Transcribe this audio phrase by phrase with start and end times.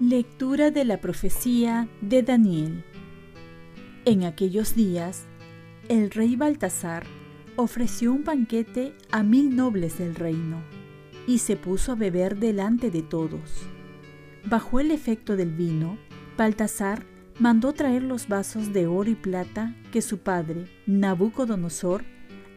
[0.00, 2.84] Lectura de la profecía de Daniel.
[4.04, 5.24] En aquellos días,
[5.88, 7.04] el rey Baltasar
[7.54, 10.64] ofreció un banquete a mil nobles del reino
[11.28, 13.62] y se puso a beber delante de todos.
[14.44, 15.96] Bajo el efecto del vino,
[16.36, 17.04] Baltasar
[17.38, 22.04] mandó traer los vasos de oro y plata que su padre, Nabucodonosor,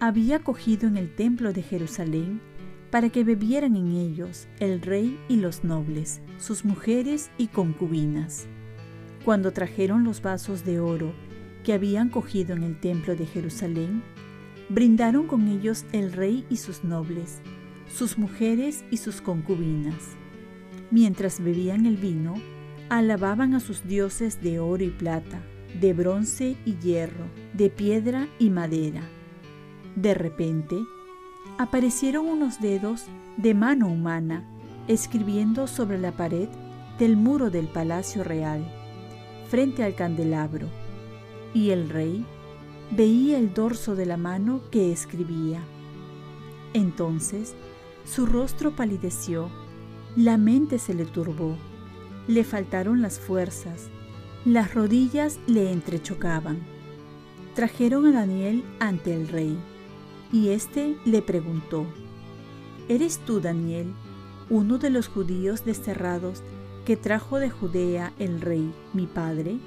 [0.00, 2.40] había cogido en el templo de Jerusalén
[2.90, 8.46] para que bebieran en ellos el rey y los nobles, sus mujeres y concubinas.
[9.24, 11.12] Cuando trajeron los vasos de oro
[11.62, 14.02] que habían cogido en el templo de Jerusalén,
[14.70, 17.40] brindaron con ellos el rey y sus nobles,
[17.92, 20.12] sus mujeres y sus concubinas.
[20.90, 22.34] Mientras bebían el vino,
[22.88, 25.40] alababan a sus dioses de oro y plata,
[25.80, 29.02] de bronce y hierro, de piedra y madera.
[29.94, 30.76] De repente,
[31.58, 33.04] aparecieron unos dedos
[33.36, 34.44] de mano humana
[34.88, 36.48] escribiendo sobre la pared
[36.98, 38.66] del muro del palacio real,
[39.48, 40.68] frente al candelabro,
[41.54, 42.24] y el rey
[42.90, 45.60] veía el dorso de la mano que escribía.
[46.72, 47.54] Entonces
[48.04, 49.50] su rostro palideció,
[50.14, 51.56] la mente se le turbó,
[52.28, 53.88] le faltaron las fuerzas,
[54.44, 56.58] las rodillas le entrechocaban.
[57.54, 59.58] Trajeron a Daniel ante el rey
[60.32, 61.86] y éste le preguntó,
[62.88, 63.92] ¿Eres tú, Daniel,
[64.50, 66.42] uno de los judíos desterrados
[66.84, 69.58] que trajo de Judea el rey, mi padre?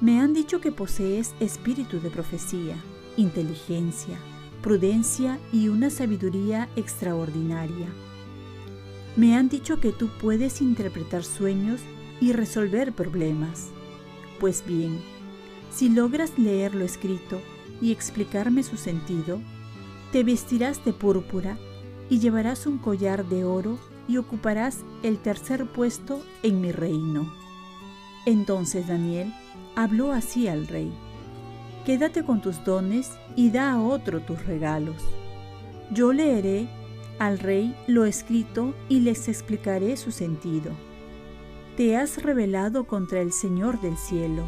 [0.00, 2.76] Me han dicho que posees espíritu de profecía,
[3.16, 4.18] inteligencia,
[4.62, 7.88] prudencia y una sabiduría extraordinaria.
[9.16, 11.80] Me han dicho que tú puedes interpretar sueños
[12.20, 13.68] y resolver problemas.
[14.40, 15.00] Pues bien,
[15.72, 17.40] si logras leer lo escrito
[17.80, 19.40] y explicarme su sentido,
[20.12, 21.58] te vestirás de púrpura
[22.08, 27.32] y llevarás un collar de oro y ocuparás el tercer puesto en mi reino.
[28.26, 29.32] Entonces Daniel
[29.76, 30.92] habló así al rey,
[31.84, 34.96] Quédate con tus dones y da a otro tus regalos.
[35.90, 36.66] Yo leeré
[37.18, 40.72] al rey lo escrito y les explicaré su sentido.
[41.76, 44.44] Te has rebelado contra el Señor del cielo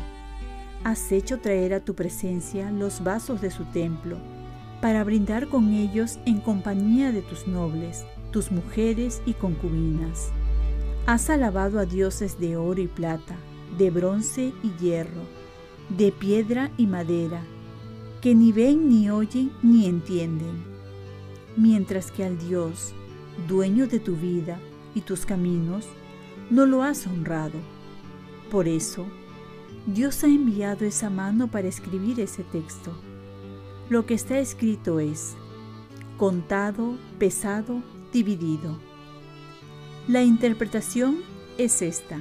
[0.87, 4.19] has hecho traer a tu presencia los vasos de su templo,
[4.81, 10.31] para brindar con ellos en compañía de tus nobles, tus mujeres y concubinas.
[11.07, 13.37] Has alabado a dioses de oro y plata,
[13.77, 15.23] de bronce y hierro,
[15.89, 17.43] de piedra y madera,
[18.21, 20.76] que ni ven ni oyen ni entienden,
[21.57, 22.93] mientras que al Dios,
[23.49, 24.59] dueño de tu vida
[24.95, 25.87] y tus caminos,
[26.51, 27.59] no lo has honrado.
[28.51, 29.07] Por eso,
[29.87, 32.93] Dios ha enviado esa mano para escribir ese texto.
[33.89, 35.37] Lo que está escrito es
[36.17, 38.79] contado, pesado, dividido.
[40.09, 41.19] La interpretación
[41.59, 42.19] es esta.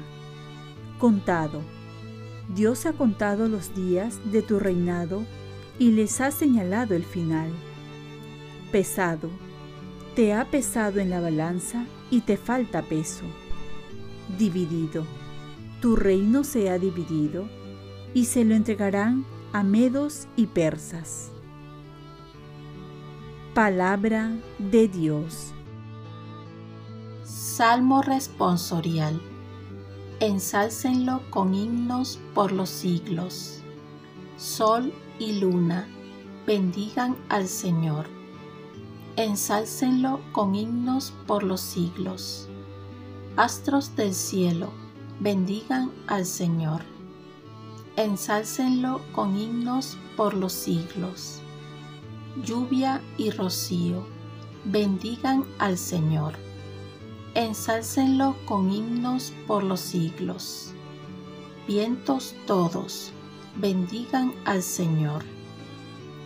[1.00, 1.62] Contado.
[2.53, 5.23] Dios ha contado los días de tu reinado
[5.79, 7.52] y les ha señalado el final.
[8.72, 9.30] Pesado.
[10.16, 13.26] Te ha pesado en la balanza y te falta peso.
[14.38, 15.06] Dividido
[15.86, 17.48] tu reino se ha dividido
[18.16, 21.31] y se lo entregarán a medos y persas.
[23.53, 25.53] Palabra de Dios.
[27.24, 29.22] Salmo responsorial.
[30.20, 33.62] Ensálcenlo con himnos por los siglos.
[34.38, 35.88] Sol y luna,
[36.47, 38.15] bendigan al Señor.
[39.18, 42.50] Ensálcenlo con himnos por los siglos.
[43.38, 44.72] Astros del cielo,
[45.22, 46.81] bendigan al Señor.
[47.96, 51.40] Ensálcenlo con himnos por los siglos.
[52.44, 54.06] Lluvia y rocío,
[54.66, 56.34] bendigan al Señor.
[57.36, 60.74] Ensálcenlo con himnos por los siglos.
[61.70, 63.14] Vientos todos,
[63.56, 65.23] bendigan al Señor.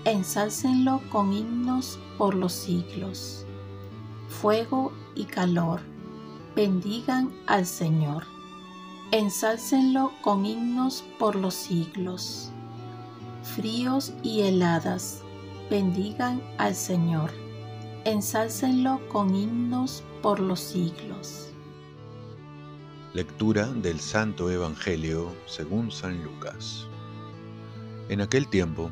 [0.06, 3.46] Ensálcenlo con himnos por los siglos.
[4.28, 5.82] Fuego y calor,
[6.56, 8.24] bendigan al Señor
[9.12, 12.52] ensálcenlo con himnos por los siglos.
[13.42, 15.24] Fríos y heladas,
[15.70, 17.32] bendigan al Señor,
[18.06, 21.52] ensálcenlo con himnos por los siglos.
[23.14, 26.86] Lectura del Santo Evangelio según San Lucas.
[28.10, 28.92] En aquel tiempo,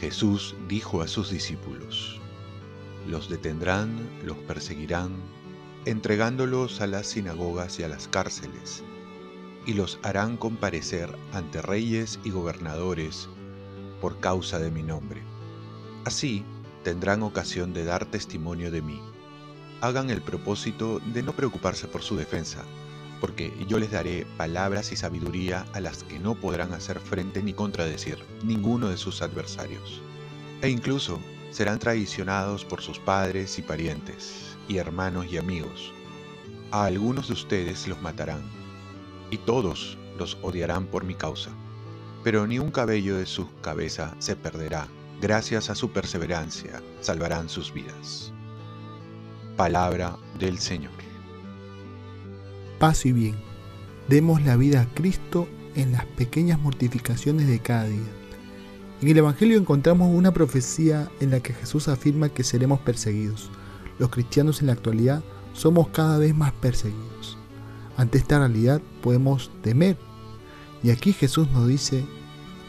[0.00, 2.18] Jesús dijo a sus discípulos,
[3.06, 5.12] Los detendrán, los perseguirán,
[5.84, 8.82] entregándolos a las sinagogas y a las cárceles
[9.66, 13.28] y los harán comparecer ante reyes y gobernadores
[14.00, 15.22] por causa de mi nombre.
[16.06, 16.44] Así
[16.82, 19.00] tendrán ocasión de dar testimonio de mí.
[19.82, 22.64] Hagan el propósito de no preocuparse por su defensa,
[23.20, 27.52] porque yo les daré palabras y sabiduría a las que no podrán hacer frente ni
[27.52, 30.00] contradecir ninguno de sus adversarios.
[30.62, 31.20] E incluso
[31.50, 35.92] serán traicionados por sus padres y parientes, y hermanos y amigos.
[36.70, 38.42] A algunos de ustedes los matarán,
[39.30, 41.50] y todos los odiarán por mi causa.
[42.22, 44.86] Pero ni un cabello de su cabeza se perderá.
[45.20, 48.32] Gracias a su perseverancia salvarán sus vidas.
[49.56, 51.09] Palabra del Señor.
[52.80, 53.34] Paz y bien.
[54.08, 58.08] Demos la vida a Cristo en las pequeñas mortificaciones de cada día.
[59.02, 63.50] En el Evangelio encontramos una profecía en la que Jesús afirma que seremos perseguidos.
[63.98, 65.22] Los cristianos en la actualidad
[65.52, 67.36] somos cada vez más perseguidos.
[67.98, 69.98] Ante esta realidad podemos temer.
[70.82, 72.06] Y aquí Jesús nos dice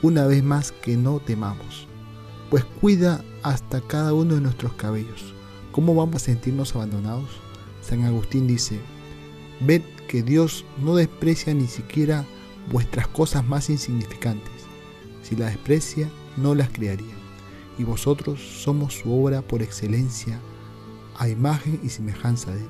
[0.01, 1.87] una vez más que no temamos,
[2.49, 5.33] pues cuida hasta cada uno de nuestros cabellos.
[5.71, 7.29] ¿Cómo vamos a sentirnos abandonados?
[7.81, 8.81] San Agustín dice,
[9.61, 12.25] ved que Dios no desprecia ni siquiera
[12.69, 14.51] vuestras cosas más insignificantes.
[15.23, 17.15] Si las desprecia, no las crearía.
[17.77, 20.37] Y vosotros somos su obra por excelencia,
[21.17, 22.69] a imagen y semejanza de Él.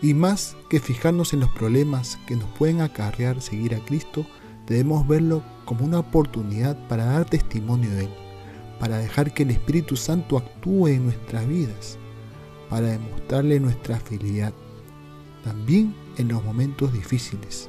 [0.00, 4.24] Y más que fijarnos en los problemas que nos pueden acarrear seguir a Cristo,
[4.66, 8.10] debemos verlo como una oportunidad para dar testimonio de Él,
[8.80, 11.98] para dejar que el Espíritu Santo actúe en nuestras vidas,
[12.70, 14.54] para demostrarle nuestra fidelidad,
[15.44, 17.68] también en los momentos difíciles.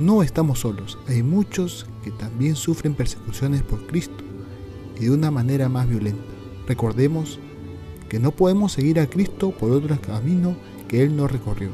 [0.00, 4.24] No estamos solos, hay muchos que también sufren persecuciones por Cristo
[4.98, 6.24] y de una manera más violenta.
[6.66, 7.38] Recordemos
[8.08, 10.56] que no podemos seguir a Cristo por otro camino
[10.88, 11.70] que Él no recorrió.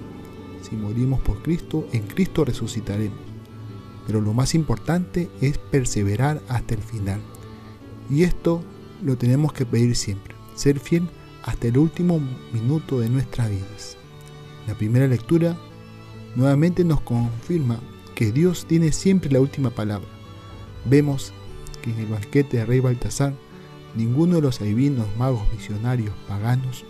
[0.62, 3.18] Si morimos por Cristo, en Cristo resucitaremos.
[4.06, 7.20] Pero lo más importante es perseverar hasta el final.
[8.10, 8.62] Y esto
[9.02, 11.08] lo tenemos que pedir siempre, ser fiel
[11.42, 12.20] hasta el último
[12.52, 13.99] minuto de nuestras vidas.
[14.70, 15.56] La primera lectura
[16.36, 17.80] nuevamente nos confirma
[18.14, 20.06] que Dios tiene siempre la última palabra.
[20.84, 21.32] Vemos
[21.82, 23.34] que en el banquete de rey Baltasar,
[23.96, 26.84] ninguno de los adivinos, magos, misionarios, paganos,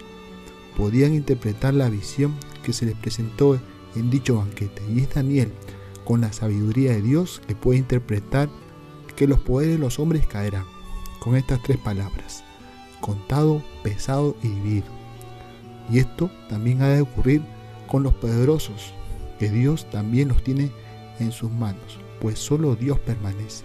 [0.77, 3.59] podían interpretar la visión que se les presentó
[3.97, 4.82] en dicho banquete.
[4.94, 5.50] Y es Daniel,
[6.05, 8.50] con la sabiduría de Dios, que puede interpretar
[9.17, 10.67] que los poderes de los hombres caerán.
[11.19, 12.44] Con estas tres palabras,
[13.00, 14.88] contado, pesado y dividido.
[15.91, 17.43] Y esto también ha de ocurrir
[17.91, 18.95] con los poderosos,
[19.39, 20.71] que Dios también los tiene
[21.19, 23.65] en sus manos, pues solo Dios permanece.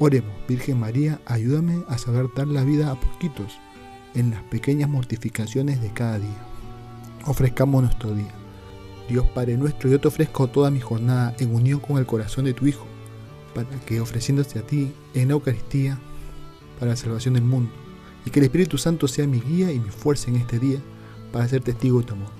[0.00, 3.58] Oremos, Virgen María, ayúdame a saber dar la vida a poquitos
[4.14, 6.46] en las pequeñas mortificaciones de cada día.
[7.26, 8.34] Ofrezcamos nuestro día.
[9.08, 12.54] Dios Padre nuestro, yo te ofrezco toda mi jornada en unión con el corazón de
[12.54, 12.86] tu Hijo,
[13.54, 16.00] para que ofreciéndose a ti en la Eucaristía,
[16.78, 17.70] para la salvación del mundo,
[18.24, 20.80] y que el Espíritu Santo sea mi guía y mi fuerza en este día,
[21.32, 22.39] para ser testigo de tu amor.